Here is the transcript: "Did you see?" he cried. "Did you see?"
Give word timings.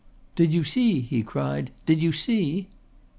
"Did 0.33 0.51
you 0.51 0.63
see?" 0.63 1.01
he 1.01 1.21
cried. 1.21 1.69
"Did 1.85 2.01
you 2.01 2.11
see?" 2.11 2.69